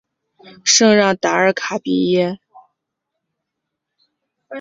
[0.65, 2.39] 圣让达尔卡皮耶。